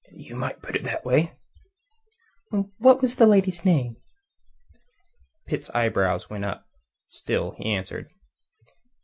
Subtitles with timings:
[0.15, 1.37] "You might put it that way."
[2.79, 3.97] "What was the lady's name?"
[5.45, 6.65] Pitt's eyebrows went up;
[7.07, 8.09] still he answered.